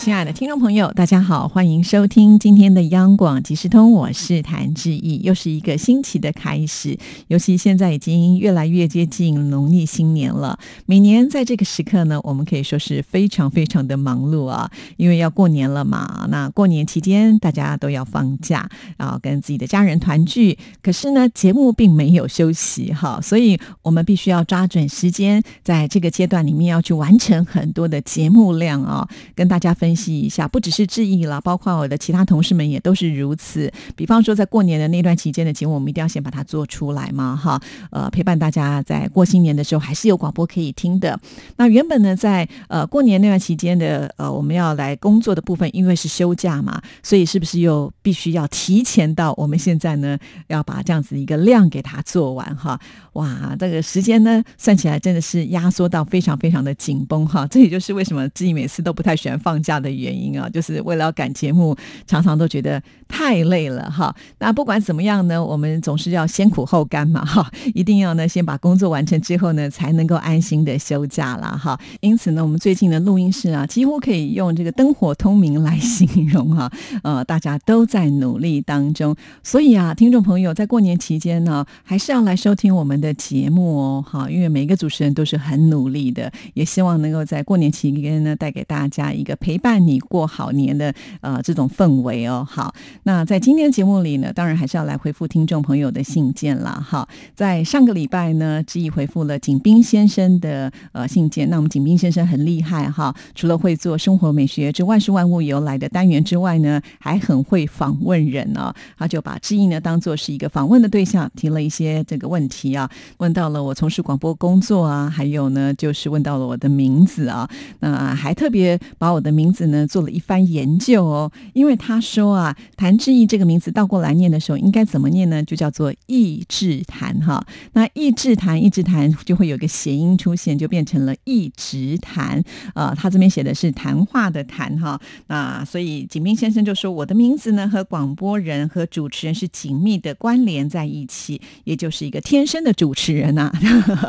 [0.00, 6.98] 亲爱的听众朋友，大家好，欢迎收听今天的央广即时通，我是谭志毅，又是一个新奇的开始。
[7.28, 16.26] 尤其现在已经越来越接近农历新年了，每年在这个时刻呢，我们可以说是非常非常的忙碌啊，因为要过年了嘛。
[16.30, 20.56] 那过年期间大家都要放假，然后跟自己的家人团聚。
[20.82, 29.89] 可是呢，节目并没有休息哈，所以我们必须要抓准时间，在这个阶段里面要去完成很多的节目量啊，跟大家分。
[29.90, 33.68] 分析一下，不只是志毅了，包括我的其他同事们也都是如此。
[33.96, 41.18] 比方说，在过年的那段期间的节目，我们一定要先把它做出来嘛，哈，呃，陪伴大家在过新年的时候，还是有广播可以听的。
[41.56, 49.34] 那原本呢，在呃过年那段期间的呃，我们要来工作的部分，因为是休假嘛，所以是不是又必须要提前到？
[49.36, 52.78] 我们现在呢，要把这样子一个量给它做完哈。
[53.14, 57.44] 哇，这个时间呢，算起来真的是压缩到非常非常的紧绷哈。
[57.48, 59.79] 这也就是为什么自己每次都不太喜欢放假。
[59.80, 64.14] 的原因啊，就是为了要赶节目，常常都觉得太累了哈。
[64.38, 71.78] 那不管怎么样呢，我们总是要先苦后甘嘛哈，一定要呢先把工作完成之后呢，才能够安心的休假了哈。
[72.00, 76.70] 因此呢，我们最近的录音室啊，几乎可以用这个灯火通明来形容哈。
[77.02, 89.69] 呃，大家都在努力当中，所以啊，听众朋友在过年期间呢，还是要来收听我们的节目哦哈，因为每个主持人都是很努力的，也希望能够在过年期间呢，带给大家一个陪伴。
[89.70, 97.08] 伴你过好年的呃这种氛围哦，好，那在今天节目里呢，当然还是要来回复听众朋友的信件了哈。
[97.36, 101.48] 在上个礼拜呢，志毅回复了景斌先生的呃信件。
[101.48, 108.74] 那我们景斌先生很厉害哈，除了会做生活美学之万事万物由来的单元之外呢，还很会访问人哦。
[108.98, 119.59] 他就把志毅呢当做是一个访问的对象，提了一些这个问题啊，问到了我从事广播工作啊，还有呢就是问到了我的名字啊，那还特别把我的名字。
[119.68, 125.42] 呢做了一番研究哦，因为他说啊，谭志毅这个名字倒过来念的时候应该怎么念呢？
[125.42, 127.44] 就叫做意志谈哈。
[127.74, 132.42] 那意志谈，意志谈就会有个谐音出现，就变成了易直谈
[132.74, 132.94] 啊。
[132.94, 135.00] 他这边写的是谈话的谈哈。
[135.28, 143.52] 那所以景斌先生就说，我的名字呢和广播人和主持人是紧密的关联在一起，也就是一个天生的主持人呐。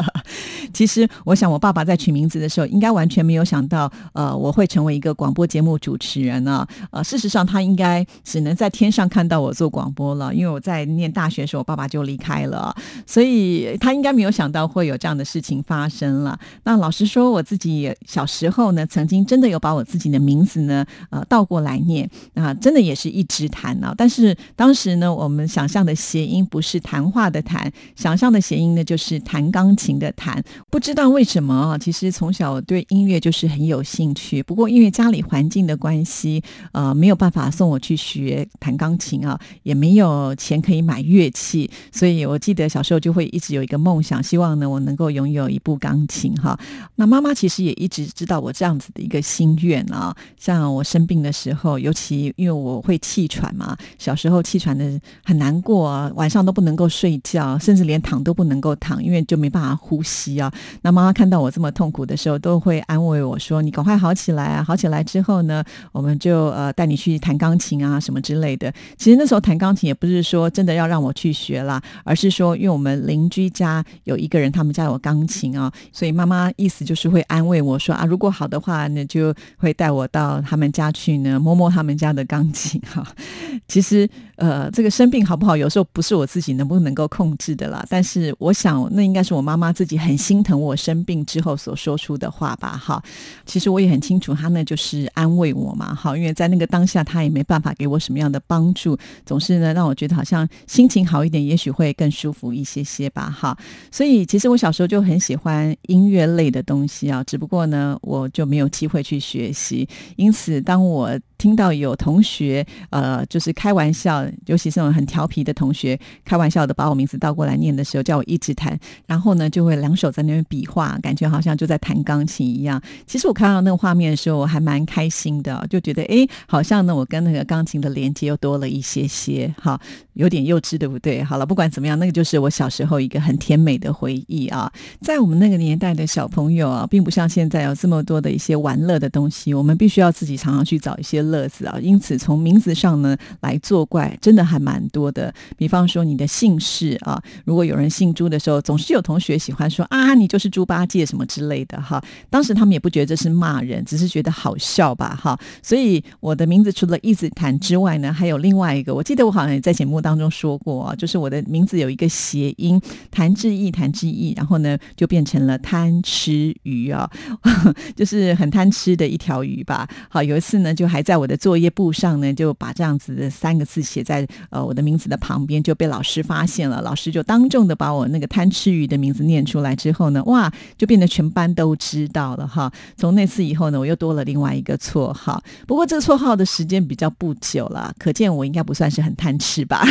[0.73, 5.40] 其实我想，我爸爸在取名字的时候，应该完全没有想到，呃，我会成为一个广播。
[5.41, 6.63] 播节目主持人呢？
[6.91, 12.75] 呃，事实上他应该只能在天上看到我做广播了，因为我在念大学的时候，我爸爸就离开了，
[13.07, 16.39] 所以他应该没有想到会有这样的事情发生了。
[16.63, 23.95] 那老实说，我自己小时候呢，曾经真的有把我自己的名字呢，呃，倒过来念啊，真的也是一直谈啊。
[23.97, 30.43] 但是当时呢，我们想象的谐音不是谈话的谈，想象的谐音呢就是弹钢琴的弹。
[30.69, 35.25] 不知道为什么啊，其实从小对音乐就是很有兴趣，不过因为家里。
[35.31, 36.43] 环境的关系，
[36.73, 46.59] 呃，没有办法送我去学弹钢琴啊，也没有钱可以买乐器，所以我记得小时候就会一直有一个梦想，希望呢我能够拥有一部钢琴哈。
[46.95, 50.13] 那妈妈其实也一直知道我这样子的一个心愿啊。
[50.37, 60.51] 像我生病的时候，尤其因为我会气喘嘛，小时候气喘的很难过啊，晚上都不能够睡觉，甚至连躺都不能够躺，因为就没办法呼吸啊。
[60.81, 68.73] 那妈妈看到我这么痛苦的时候，都会安慰我说：“你赶快好起来啊，好起来之。”之后呢，我们就呃带你去弹钢琴啊什么之类的。
[68.97, 83.05] 其实那时候弹钢琴也不是说真的要让我去学啦，而是说因为我们邻居家有一个人，他们家有钢琴啊，所以妈妈意思就是会安慰我说啊，如果好的话呢，就会带我到他们家去呢，摸摸他们家的钢琴哈。
[83.67, 87.85] 其实呃，这个生病好不好，有时候不是我自己能不能够控制的啦。
[87.87, 92.75] 但是我想，那应该是我妈妈自己很心疼我生病之后所说出的话吧。
[92.75, 92.99] 哈，
[93.45, 95.10] 其实我也很清楚，她呢就是。
[95.13, 103.57] 安慰我嘛，好，因为在那个当下，他也没办法给我什么样的帮助，总是呢让我觉得好像心情好一点，也许会更舒服一些些吧，哈。
[103.91, 111.19] 所以其实我小时候就很喜欢音乐类的东西啊，只不过呢我就没有机会去学习，因此当我。
[111.41, 122.79] 听到有同学呃，就是开玩笑，尤其是那种很调皮的同学，开玩笑的把我名字倒过来念的时候，叫我一直弹，然后呢就会两手在那边比划，感觉好像就在弹钢琴一样。
[123.07, 129.81] 其实我看到那个画面的时候，我还蛮开心的，就觉得哎，好像呢我跟那个钢琴的连接又多了一些些，哈，
[130.13, 131.23] 有点幼稚，对不对？
[131.23, 134.71] 好了，不管怎么样，那个就是我小时候一个很甜美的回忆啊。
[135.01, 141.79] 在我们那个年代的小朋友啊，并不像现在有这么多的一些玩乐的东西，我们必须要自己常常去找一些乐子啊。
[141.81, 145.33] 因此，从名字上呢来作怪，真的还蛮多的。
[145.57, 151.99] 比方说你的姓氏啊，如果有人姓朱的时候，总是有同学喜欢说啊，你就是猪八戒什么之类的哈。
[152.29, 155.39] 当时他们也不觉得这是骂人，只是觉得好笑吧哈。
[155.63, 162.79] 所以我的名字除了一字谈之外呢，还有另外一个，我记得我好像也在节目当中说过啊，就是我的名字有一个谐音
[163.09, 167.09] 谭志毅，谭志毅，然后呢就变成了贪吃鱼啊，
[167.95, 169.87] 就是很贪吃的一条鱼吧。
[170.09, 176.81] 好，有一次呢，就还在我的作业簿上呢，就把这样子的三个字写在呃我的名字的旁边，就被老师发现了。
[176.81, 182.71] 老师就当众的把我那个贪吃鱼的名字念出来之后呢，哇，就变得全班都知道了哈。
[182.97, 185.39] 从那次以后呢，我又多了另外一个绰号。
[185.67, 189.85] 不过这个绰号的时间比较不久了，可见我应该不算是很贪吃吧。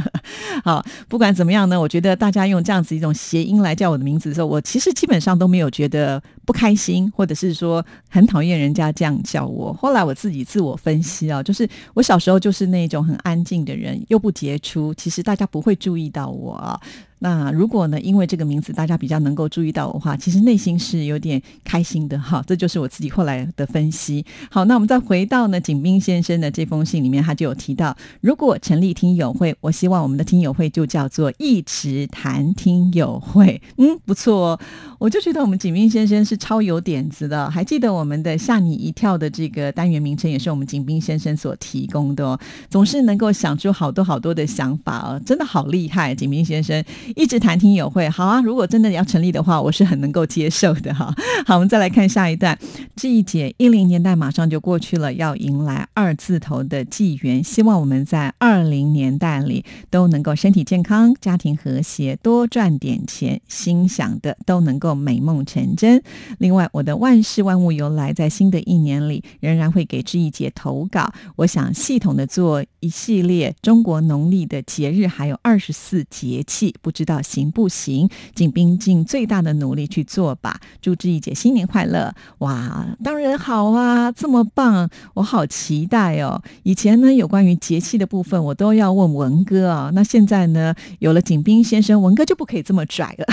[0.62, 9.72] 好，不管怎么样呢，我觉得大家用这样子一种谐音来叫我的名字的时候，我其实基本上都没有觉得不开心，或者是说很讨厌人家这样叫我。
[9.74, 16.80] 后来我自己自我分析啊，就是我小时候就是那种很安静的人，又不杰出，其实大家不会注意到我啊。
[17.26, 18.00] 那如果呢？
[18.00, 22.40] 因为这个名字大家比较能够注意到的话，其实内心是有点开心的哈。
[22.46, 24.24] 这就是我自己后来的分析。
[24.48, 33.60] 好，那我们再回到呢，景斌先生的这封信里面，他就有提到，如果成立听友会，我希望我们的听友会就叫做一直谈听友会。
[33.78, 34.60] 嗯，不错哦。
[35.00, 37.50] 我就觉得我们景斌先生是超有点子的。
[37.50, 42.38] 还记得我们的吓你一跳的这个单元名称，也是我们景斌先生所提供的哦。
[42.70, 46.84] 总是能够想出好多好多的想法哦，真的好厉害，景斌先生。
[47.16, 48.42] 一直谈听友会，好啊！
[48.42, 51.14] 如果真的要成立的话，我是很能够接受的哈。
[51.46, 52.56] 好，我们再来看下一段。
[52.94, 57.42] 志一姐一零年代马上就过去了，要迎来二字头的纪元。
[57.42, 66.02] 希望我们在二零年代里都能够身体健康、家庭和谐，多赚点钱，心想的都能够美梦成真。
[66.36, 71.10] 另外，我的万事万物由来，在新的一年里仍然会给志一姐投稿。
[71.36, 76.92] 我想系统的做一系列中国农历的节日，还有二十四节气不。
[76.96, 78.08] 知道行不行？
[78.34, 80.58] 景兵尽最大的努力去做吧。
[80.80, 82.10] 祝志毅姐新年快乐！
[82.38, 86.42] 哇，当然好啊，这么棒，我好期待哦。
[86.62, 89.90] 以前呢，有关于节气的部分，我都要问文哥啊。
[89.92, 93.26] 那现在呢，有了景斌先生，文哥就不可以这么拽了。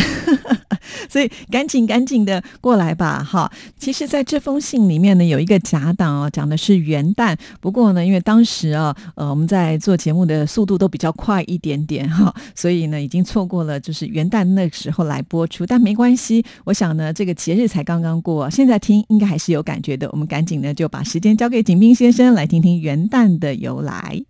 [1.10, 3.50] 所以赶紧赶紧的过来吧，哈！
[3.78, 7.36] 其实，在这封信里面呢，有一个假档哦，讲的是元旦。
[7.62, 15.64] 不过呢，因为当时啊，呃，我们在做节目的速度都比较快一点点，哈，所以呢，已经错过过了就是元旦那时候来播出。
[15.64, 20.10] 但没关系，我想呢，这个节日才刚刚过，现在听应该还是有感觉的。
[20.12, 24.24] 我们赶紧呢，就把时间交给景斌先生，来听听元旦的由来。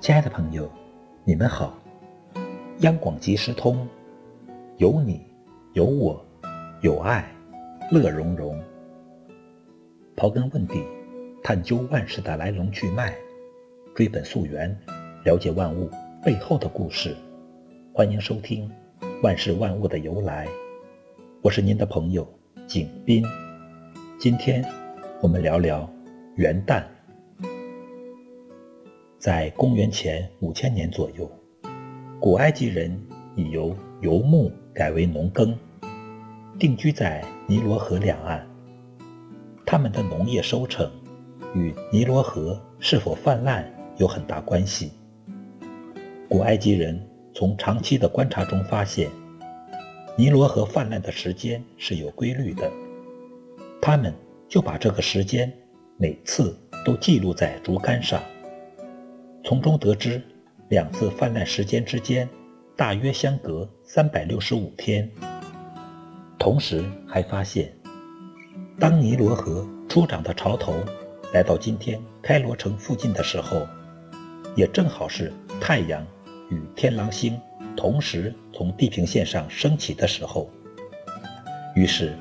[0.00, 0.70] 亲爱的朋友，
[1.26, 1.72] 你们好！
[2.80, 3.88] 央广即时通，
[4.76, 5.22] 有你，
[5.72, 6.22] 有我，
[6.82, 7.24] 有爱，
[7.90, 8.62] 乐融融。
[10.14, 10.84] 刨根问底，
[11.42, 13.14] 探究万事的来龙去脉，
[13.94, 14.76] 追本溯源，
[15.24, 15.88] 了解万物
[16.22, 17.16] 背后的故事。
[17.94, 18.70] 欢迎收听
[19.22, 20.46] 《万事万物的由来》，
[21.40, 22.28] 我是您的朋友
[22.66, 23.24] 景斌。
[24.18, 24.62] 今天
[25.22, 25.88] 我们聊聊
[26.36, 26.84] 元旦。
[29.24, 31.26] 在公元前五千年左右，
[32.20, 32.94] 古埃及人
[33.34, 35.58] 已由游牧改为农耕，
[36.58, 38.46] 定居在尼罗河两岸。
[39.64, 40.90] 他们的农业收成
[41.54, 43.64] 与尼罗河是否泛滥
[43.96, 44.92] 有很大关系。
[46.28, 47.02] 古埃及人
[47.32, 49.08] 从长期的观察中发现，
[50.18, 52.70] 尼罗河泛滥的时间是有规律的，
[53.80, 54.12] 他们
[54.50, 55.50] 就把这个时间
[55.96, 56.54] 每次
[56.84, 58.22] 都记录在竹竿上。
[59.46, 60.22] 从中得知，
[60.70, 62.26] 两次泛滥时间之间
[62.74, 65.08] 大约相隔三百六十五天。
[66.38, 67.70] 同时还发现，
[68.80, 70.82] 当尼罗河初涨的潮头
[71.34, 73.66] 来到今天开罗城附近的时候，
[74.56, 76.02] 也正好是太阳
[76.50, 77.38] 与天狼星
[77.76, 80.50] 同时从地平线上升起的时候。
[81.74, 82.16] 于是，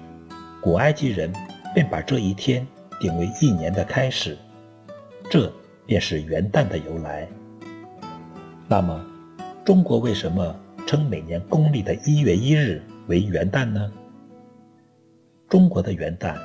[0.62, 1.32] 古埃及人
[1.74, 2.68] 便把这一天
[3.00, 4.38] 定为一年的开始，
[5.30, 5.50] 这
[5.86, 7.28] 便是元旦的由来。
[8.68, 9.06] 那么，
[9.66, 10.56] 中国为什么
[10.88, 13.92] 称每年公历的一月一日为元旦呢？
[15.50, 16.36] 中国的元旦，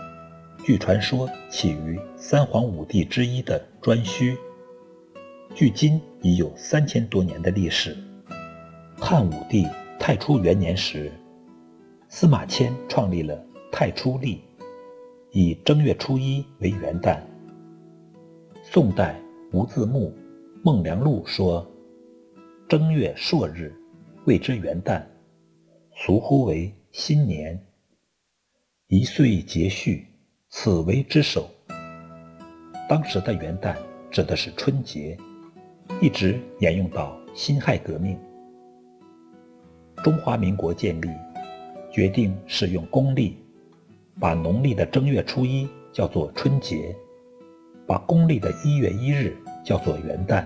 [0.65, 4.37] 据传说起于三皇五帝之一的颛顼，
[5.55, 7.97] 距今已有三千多年的历史。
[9.01, 9.67] 汉武帝
[9.99, 11.11] 太初元年时，
[12.09, 13.43] 司马迁创立了
[13.73, 14.43] 太初历，
[15.31, 17.19] 以正月初一为元旦。
[18.63, 19.19] 宋代
[19.51, 20.11] 无字幕
[20.63, 21.67] 《孟良录》说
[22.69, 23.75] ：“正月朔日，
[24.27, 25.03] 谓之元旦，
[25.97, 27.59] 俗呼为新年。
[28.89, 30.07] 一岁节序，
[30.51, 31.49] 此为之首。”
[32.91, 33.75] 当时的元旦
[34.11, 35.17] 指的是春节，
[36.03, 38.19] 一直沿用到辛亥革命。
[40.05, 41.09] 中华民国建立，
[41.91, 43.39] 决定使用公历，
[44.21, 46.95] 把农历的正月初一叫做春节，
[47.89, 50.45] 把公历的一月一日叫做元旦。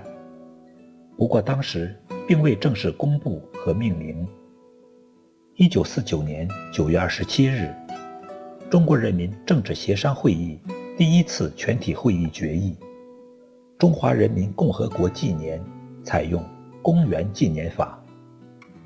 [1.19, 1.93] 不过当时
[2.25, 4.25] 并未正式公布和命名。
[5.57, 7.75] 一九四九年九月二十七日，
[8.71, 10.57] 中国人民政治协商会议
[10.97, 12.77] 第一次全体会议决议，
[13.77, 15.61] 中华人民共和国纪年
[16.05, 16.43] 采用
[16.81, 18.01] 公元纪年法，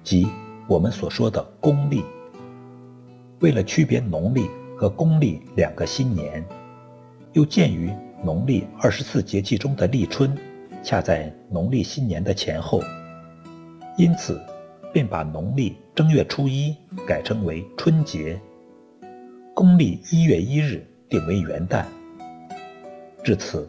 [0.02, 0.26] 即。
[0.68, 2.02] 我们所说的公历，
[3.38, 6.44] 为了区别农历和公历两个新年，
[7.34, 7.88] 又鉴于
[8.22, 10.36] 农历二十四节气中的立春
[10.82, 12.82] 恰在农历新年的前后，
[13.96, 14.40] 因此
[14.92, 16.74] 便把农历正月初一
[17.06, 18.40] 改称为春节，
[19.54, 21.84] 公历一月一日定为元旦。
[23.22, 23.68] 至此，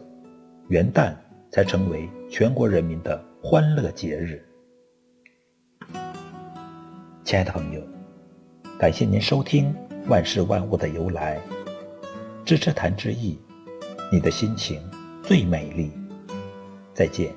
[0.68, 1.14] 元旦
[1.50, 4.44] 才成为全国人民的欢乐节日。
[7.24, 7.80] 亲爱的朋友，
[8.78, 9.74] 感谢您收听
[10.08, 11.38] 《万事万物的由来》，
[12.44, 13.38] 支持谈之意，
[14.10, 14.80] 你的心情
[15.22, 15.92] 最美丽。
[16.94, 17.32] 再见。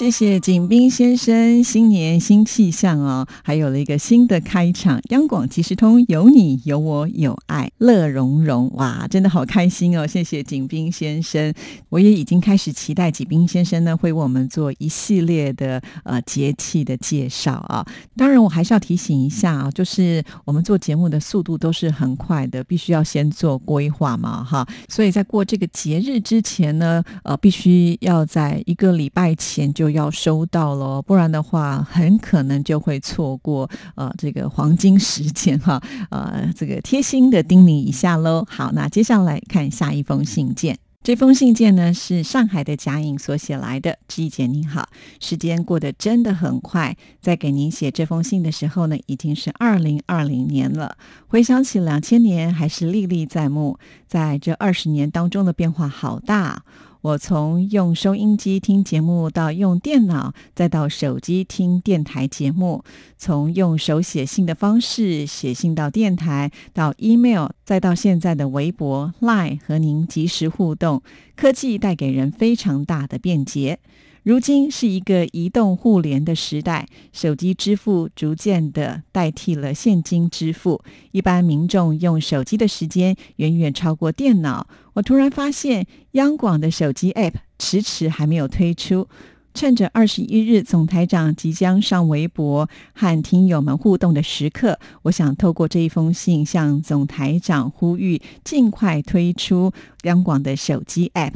[0.00, 4.98] 谢谢景斌先生，新年新气象哦，还有了一个新的开场。
[5.10, 10.06] 央广即时通，有你有我有爱，乐融融，哇，真的好开心哦！
[10.06, 11.52] 谢谢景斌先生，
[11.90, 17.84] 我也已经开始期待景斌先生呢，会为我们做一系列的呃节气的介绍啊。
[18.16, 24.66] 当然，我还是要提醒一下啊，就是我们做节目的速度都是很快的，必须要先做规划嘛，哈。
[24.88, 29.89] 所以在过这个节日之前呢，呃，必须要在一个礼拜前就。
[29.90, 38.46] 要收到了，不然的话，很可能就会错过呃这个黄金时间哈，呃这个贴心的叮咛一下喽。
[38.48, 40.78] 好，那接下来看下一封信件。
[41.02, 43.96] 这封信件呢是上海的贾颖所写来的。
[44.06, 44.86] 志姐您好，
[45.18, 50.98] 时间过得真的很快，在给您写这封信的时候呢，已经是二零二零年了。
[51.26, 53.78] 回想起两千年，还是历历在目。
[54.06, 56.64] 在这二十年当中的变化好大。
[57.02, 62.84] 我从用收音机听节目到用电脑，再到手机听电台节目；
[63.16, 71.02] 从用手写信的方式写信到电台，到 email，再到现在的微博、Line 和您及时互动。
[71.34, 73.78] 科技带给人非常大的便捷。
[74.22, 80.82] 如今是一个移动互联的时代，手机支付逐渐的代替了现金支付。
[81.12, 84.66] 一般民众用手机的时间远远超过电脑。
[84.92, 89.08] 我突然发现，央广的手机 App 迟迟还没有推出。
[89.52, 99.72] 趁着二十一日总台长即将上微博和听友们互动的时刻，我想透过这一封信向总台长呼吁，尽快推出
[100.02, 101.32] 央广的手机 App。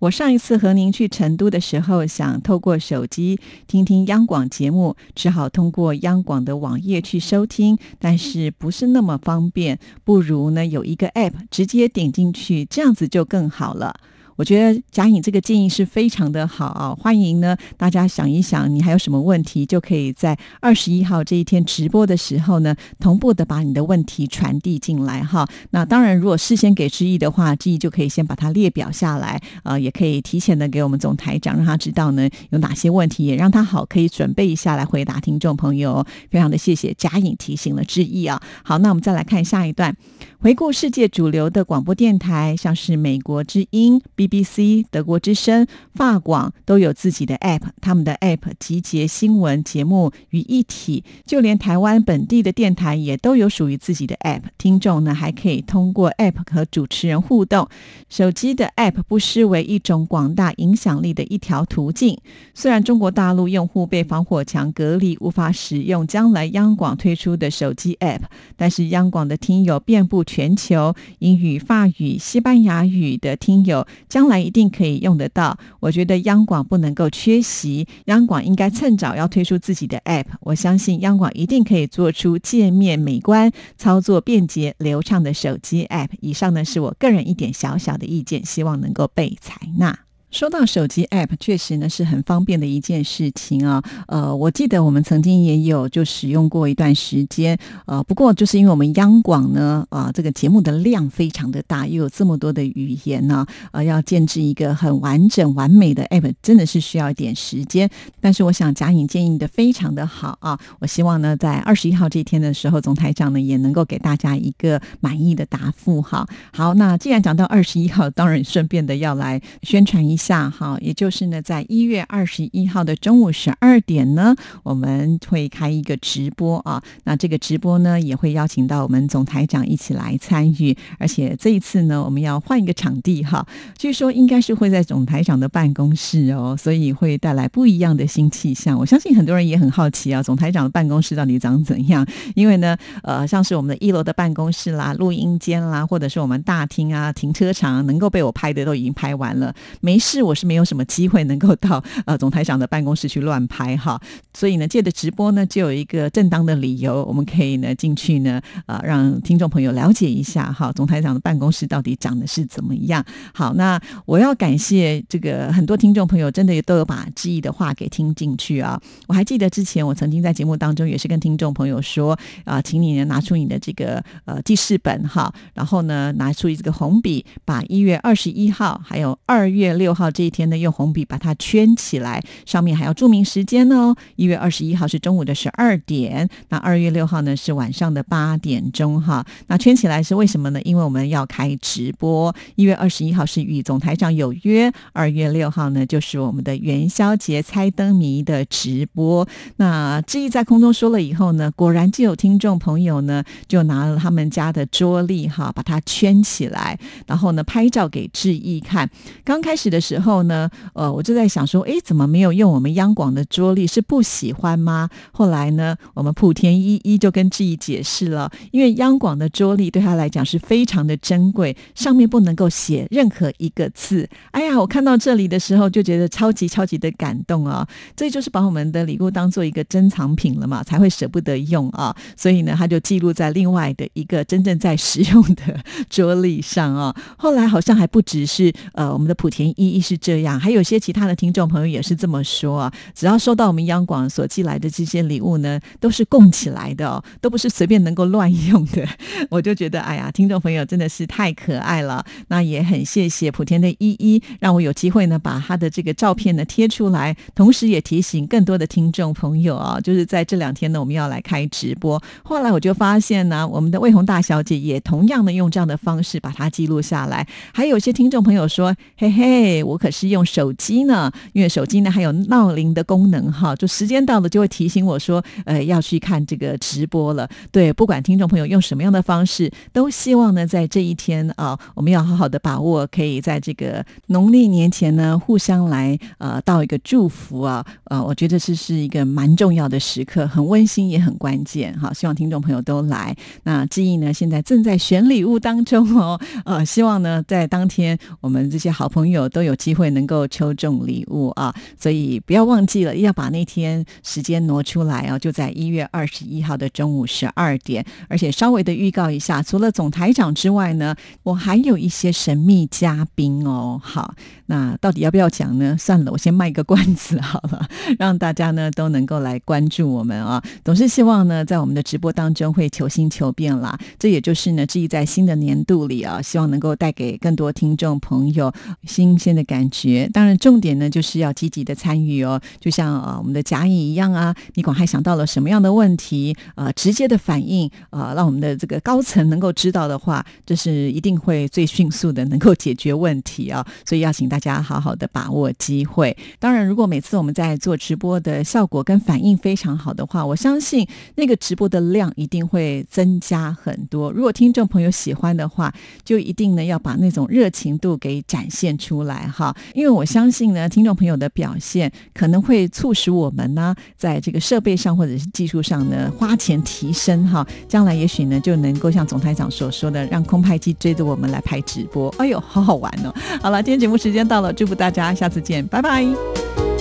[0.00, 13.94] 我上一次和您去成都的时候，想透过手机听听央广节目，只好通过央广的网页去收听，但是不是那么方便，不如呢有一个 App 直接点进去，这样子就更好了。
[14.36, 16.94] 我觉得贾颖这个建议是非常的好啊！
[16.94, 25.46] 欢迎呢，大家想一想，你还有什么问题，就可以在二十一号这一天直播的时候呢，同步的把你的问题传递进来哈。
[25.70, 36.04] 那当然，如果事先给志毅的话，志毅就可以先把它列表下来，呃，也可以提前的给我们总台长，让他知道呢有哪些问题，也让他好可以准备一下来回答听众朋友。
[36.30, 38.42] 非常的谢谢贾颖提醒了志毅啊。
[38.64, 39.96] 好，那我们再来看下一段。
[40.44, 47.62] 回顾世界主流的广播电台，像是美国之音、BBC、德国之声、法广，都有自己的 App。
[47.80, 54.42] 他们的 App 集结新闻节目于一体，就连台湾本地的电台也都有属于自己的 App。
[54.58, 57.66] 听众呢还可以通过 App 和主持人互动。
[58.10, 62.18] 手机的 App 不失为一种广大影响力的一条途径。
[62.52, 68.24] 虽然中国大陆用户被防火墙隔离，无法使用将来央广推出的手机 App，
[68.58, 70.22] 但是央广的听友遍布。
[70.34, 75.56] 全球英语、法语、西班牙语的听友，将来一定可以用得到。
[75.78, 80.24] 我觉得央广不能够缺席，央广应该趁早要推出自己的 App。
[80.40, 86.08] 我相信央广一定可以做出界面美观、操作便捷、流畅的手机 App。
[86.20, 90.00] 以上呢是我个人一点小小的意见，希望能够被采纳。
[90.34, 93.80] 说到手机 App，确实呢是很方便的一件事情啊。
[94.08, 97.56] 呃，我记得我们曾经也有就使用过一段时间。
[97.86, 107.88] 呃，不过就是因为我们央广呢，啊，这个节目的量非常的大，又有这么多的语言呢，呃，要建制一个很完整完美的 App，真的是需要一点时间。
[108.20, 110.58] 但是我想贾颖建议的非常的好啊。
[110.80, 116.26] 我希望呢，在二十一号这一天的时候，总台长呢也能够给大家一个满意的答复哈。
[116.52, 120.23] 好，那既然讲到二十一号，当然顺便的要来宣传一下。
[120.24, 126.82] 下哈，也就是呢，在一月二十一号的中午十二点呢，我们会开一个直播啊。
[127.04, 130.74] 那这个直播呢，也会邀请到我们总台长一起来参与。
[130.98, 138.78] 而且这一次呢，我们要换一个场地哈，据说应该是会在总台长的办公室哦，所以会带来不一样的新气象。
[138.78, 142.06] 我相信很多人也很好奇啊，总台长的办公室到底长怎样？
[142.34, 150.13] 因为呢，呃，像是我们的一楼的办公室啦、录音间啦，或者是我们大厅啊、停车场，能够被我拍的都已经拍完了，没事。
[150.14, 154.00] 是，我是没有什么机会能够到呃总台长的办公室去乱拍哈，
[154.32, 163.04] 所以呢，借着直播呢，就有一个正当的理由，我们可以呢进去呢，呃，让听众朋友了解一下哈，总台长的办公室到底长得是怎么样。
[163.34, 168.80] 好，那我要感谢这个很多听众朋友，真的也都有把志毅的话给听进去啊。
[169.08, 180.03] 我还记得之前我曾经在节目当中也是跟听众朋友说啊，请你呢拿出你的这个呃记事本哈，然后呢拿出这个红笔，把一月二十一号还有二月六号。
[180.10, 183.94] 这一天呢，用红笔把它圈起来，上面还要注明时间哦。
[184.16, 189.24] 一月二十一号是中午的十二点，那二月六号呢是晚上的八点钟哈。
[189.46, 190.60] 那圈起来是为什么呢？
[190.62, 192.34] 因为我们要开直播。
[192.56, 199.26] 一月二十一号是与总台长有约，二月六号呢就是我们的元宵节猜灯谜的直播。
[199.56, 208.88] 那志毅在空中说了以后呢，果然就有听众朋友呢就拿了他们家的桌历哈，把它圈起来，然后呢拍照给志毅看。
[209.24, 210.24] 刚开始的时候。
[210.24, 213.66] 呢，呃，我就在想说，哎，怎么没有用我们央广的桌历？
[213.66, 214.88] 是不喜欢吗？
[215.12, 224.08] 后来呢，我们莆田一一就跟志毅解释了，因为央广的桌历对他来讲是非常的珍贵，上面不能够写任何一个字。
[224.30, 227.68] 哎呀，我看到这里的时候就觉得超级超级的感动啊！
[227.94, 231.94] 这就是把我们的礼物当做一个珍藏品了嘛，才会舍不得用啊。
[232.16, 236.94] 所以呢，他就记录在另外的一个真正在使用的桌历上啊。
[237.18, 239.84] 后来好像还不只是呃，我们的莆田一一。
[239.84, 242.72] 是这样，还有些其他的听众朋友也是这么说啊。
[242.94, 248.82] 只要收到我们央广所寄来的这些礼物呢，都是供起来的哦，都不是随便能够乱用的。
[249.28, 252.02] 我就觉得，哎呀，听众朋友真的是太可爱了。
[252.28, 262.02] 那也很谢谢莆田的依依，让我有机会呢把他的这个照片呢贴出来，同时也提醒更多的听众朋友啊，就是在这两天呢我们要来开直播。
[262.22, 267.28] 后来我就发现呢，我们的魏红大小姐也同样的用这样的方式把它记录下来。
[267.52, 269.76] 还有些听众朋友说，嘿嘿，我。
[269.76, 277.26] 可是用手机呢，因为手机呢还有闹铃的功能哈，就时间到了就会提醒我说，呃，要去看这个直播了。
[277.50, 291.92] 对，不管听众朋友用什么样的方式，都希望呢在这一天啊，我们要好好的把握，可以在这个农历年前呢，互相来呃道一个祝福啊，呃，我觉得这是一个蛮重要的时刻，很温馨也很关键哈。
[291.94, 293.16] 希望听众朋友都来。
[293.44, 299.53] 那志毅呢现在正在选礼物当中哦，呃，希望呢在当天我们这些好朋友都有。
[299.56, 307.84] 机会能够抽中礼物啊，所以不要忘记了，要把那天时间挪出来啊，就在一月二十一号的中午十二点。
[308.08, 313.80] 而且稍微的预告一下，除了总台长之外呢，我还有一些神秘嘉宾哦。
[313.82, 314.14] 好，
[314.46, 315.76] 那到底要不要讲呢？
[315.78, 317.66] 算了，我先卖个关子好了，
[317.98, 320.42] 让大家呢都能够来关注我们啊。
[320.64, 323.78] 总是希望呢，在我们的直播当中会求新求变啦。
[323.98, 329.43] 这也就是呢，至于在新的年度里啊，希望能够带给更多听众朋友新鲜的。
[329.44, 330.08] 感觉。
[330.12, 336.36] 当然，重点呢就是要积极的参与哦，就像呃我们的甲乙一样啊，你广还想到了什么样的问题？
[336.54, 343.66] 呃，直接的反应，呃，让我们的这个高层能够知道的话，这是一定会最迅速的能够解决问题啊。
[343.84, 346.16] 所以要请大家好好的把握机会。
[346.38, 354.10] 当然，如果每次我们在做直播的效果跟反应非常好的话，我相信那个直播的量一定会增加很多。
[354.10, 355.72] 如果听众朋友喜欢的话，
[356.04, 359.54] 就一定呢要把那种热情度给展现出来好。
[359.74, 367.44] 因为我相信呢，听众朋友的表现可能会促使我们呢，在这个设备上或者是技术上呢花钱提升哈。
[367.66, 372.08] 将来也许呢就能够像总台长所说的，让空拍机追着我们来拍直播。
[372.18, 373.12] 哎呦，好好玩哦！
[373.42, 376.73] 好了，今天节目时间到了，祝福大家，下次见，拜拜。